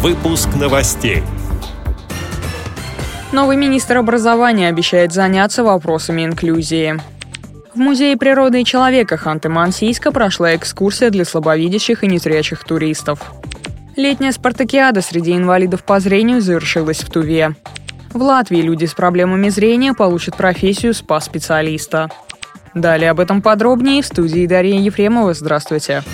[0.00, 1.24] Выпуск новостей.
[3.32, 6.96] Новый министр образования обещает заняться вопросами инклюзии.
[7.74, 13.18] В Музее природы и человека Ханты-Мансийска прошла экскурсия для слабовидящих и незрячих туристов.
[13.96, 17.56] Летняя спартакиада среди инвалидов по зрению завершилась в Туве.
[18.12, 22.08] В Латвии люди с проблемами зрения получат профессию СПА-специалиста.
[22.72, 25.34] Далее об этом подробнее в студии Дарья Ефремова.
[25.34, 26.04] Здравствуйте.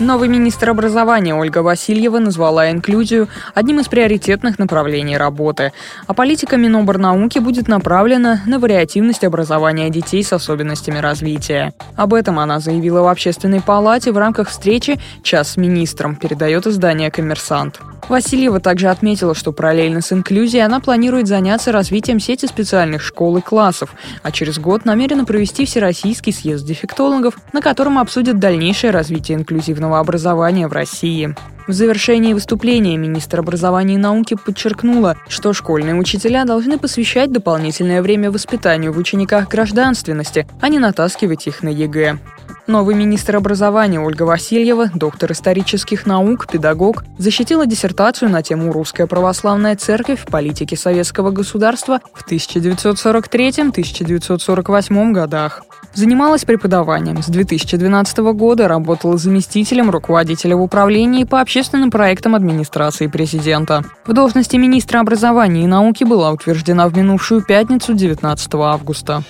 [0.00, 5.72] Новый министр образования Ольга Васильева назвала инклюзию одним из приоритетных направлений работы.
[6.06, 11.74] А политика Миноборнауки будет направлена на вариативность образования детей с особенностями развития.
[11.96, 17.10] Об этом она заявила в Общественной палате в рамках встречи «Час с министром», передает издание
[17.10, 17.80] «Коммерсант».
[18.08, 23.40] Васильева также отметила, что параллельно с инклюзией она планирует заняться развитием сети специальных школ и
[23.40, 29.98] классов, а через год намерена провести Всероссийский съезд дефектологов, на котором обсудят дальнейшее развитие инклюзивного
[29.98, 31.34] образования в России.
[31.66, 38.30] В завершении выступления министр образования и науки подчеркнула, что школьные учителя должны посвящать дополнительное время
[38.30, 42.18] воспитанию в учениках гражданственности, а не натаскивать их на ЕГЭ.
[42.68, 49.74] Новый министр образования Ольга Васильева, доктор исторических наук, педагог, защитила диссертацию на тему «Русская православная
[49.74, 55.62] церковь в политике советского государства в 1943-1948 годах».
[55.94, 57.22] Занималась преподаванием.
[57.22, 63.82] С 2012 года работала заместителем руководителя в управлении по общественным проектам администрации президента.
[64.04, 69.24] В должности министра образования и науки была утверждена в минувшую пятницу 19 августа.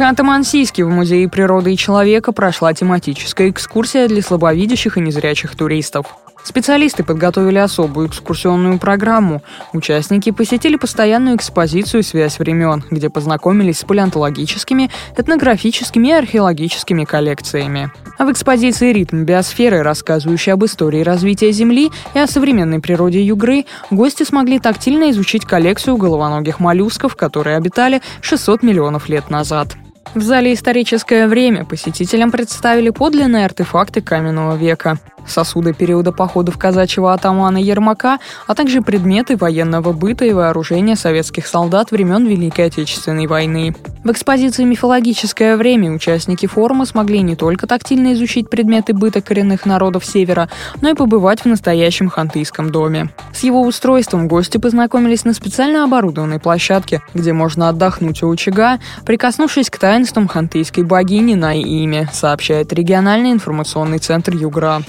[0.00, 6.06] Ханты-Мансийске в Музее природы и человека прошла тематическая экскурсия для слабовидящих и незрячих туристов.
[6.42, 9.42] Специалисты подготовили особую экскурсионную программу.
[9.74, 17.92] Участники посетили постоянную экспозицию «Связь времен», где познакомились с палеонтологическими, этнографическими и археологическими коллекциями.
[18.16, 23.66] А в экспозиции «Ритм биосферы», рассказывающей об истории развития Земли и о современной природе Югры,
[23.90, 29.76] гости смогли тактильно изучить коллекцию головоногих моллюсков, которые обитали 600 миллионов лет назад.
[30.14, 37.58] В зале «Историческое время» посетителям представили подлинные артефакты каменного века сосуды периода походов казачьего атамана
[37.58, 43.74] Ермака, а также предметы военного быта и вооружения советских солдат времен Великой Отечественной войны.
[44.02, 50.06] В экспозиции «Мифологическое время» участники форума смогли не только тактильно изучить предметы быта коренных народов
[50.06, 50.48] Севера,
[50.80, 53.10] но и побывать в настоящем хантыйском доме.
[53.34, 59.68] С его устройством гости познакомились на специально оборудованной площадке, где можно отдохнуть у очага, прикоснувшись
[59.68, 64.82] к таинствам хантыйской богини на имя, сообщает региональный информационный центр Югра.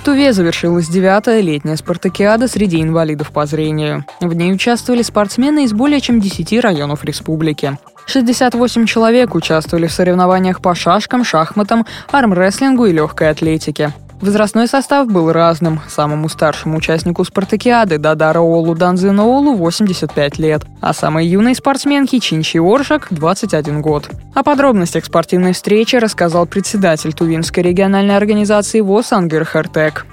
[0.00, 4.06] В Туве завершилась девятая летняя спартакиада среди инвалидов по зрению.
[4.22, 7.76] В ней участвовали спортсмены из более чем 10 районов республики.
[8.06, 13.92] 68 человек участвовали в соревнованиях по шашкам, шахматам, армрестлингу и легкой атлетике.
[14.20, 15.78] Возрастной состав был разным.
[15.88, 23.06] Самому старшему участнику спартакиады Дадара Олу Данзиноолу 85 лет, а самой юной спортсменке Чинчи Оршак
[23.10, 24.10] 21 год.
[24.34, 30.04] О подробностях спортивной встречи рассказал председатель Тувинской региональной организации ВОЗ Ангер Хартек.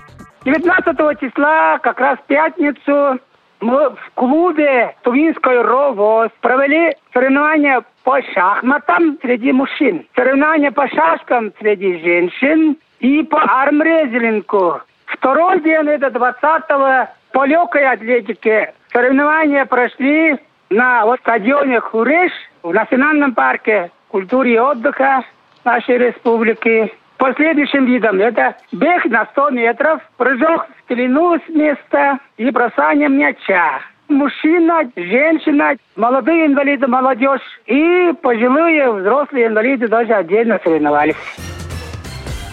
[0.45, 3.19] 19 числа, как раз в пятницу,
[3.59, 11.99] мы в клубе Тувинской РОВОЗ провели соревнования по шахматам среди мужчин, соревнования по шашкам среди
[12.01, 14.81] женщин и по армрезлингу.
[15.05, 18.73] Второй день, это 20-го, по легкой атлетике.
[18.91, 20.37] Соревнования прошли
[20.69, 22.31] на вот стадионе Хуреш
[22.63, 25.23] в Национальном парке культуры и отдыха
[25.63, 26.91] нашей республики.
[27.17, 33.09] По следующим видам это бег на 100 метров, прыжок в длину с места и бросание
[33.09, 33.79] мяча.
[34.07, 41.15] Мужчина, женщина, молодые инвалиды, молодежь и пожилые взрослые инвалиды даже отдельно соревновались.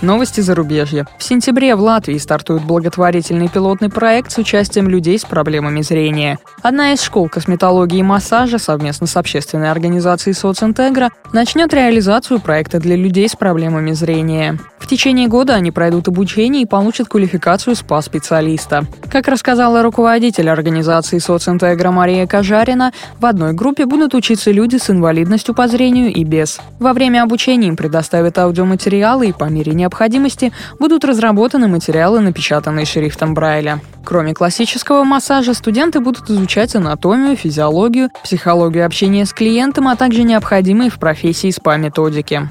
[0.05, 1.07] Новости зарубежья.
[1.17, 6.39] В сентябре в Латвии стартует благотворительный пилотный проект с участием людей с проблемами зрения.
[6.63, 12.97] Одна из школ косметологии и массажа совместно с общественной организацией «Социнтегра» начнет реализацию проекта для
[12.97, 14.59] людей с проблемами зрения.
[14.85, 18.85] В течение года они пройдут обучение и получат квалификацию СПА-специалиста.
[19.11, 25.55] Как рассказала руководитель организации «Социнтегра» Мария Кажарина, в одной группе будут учиться люди с инвалидностью
[25.55, 26.61] по зрению и без.
[26.81, 33.33] Во время обучения им предоставят аудиоматериалы и по мере необходимости будут разработаны материалы, напечатанные шрифтом
[33.33, 33.81] Брайля.
[34.05, 40.91] Кроме классического массажа, студенты будут изучать анатомию, физиологию, психологию общения с клиентом, а также необходимые
[40.91, 42.51] в профессии СПА-методики.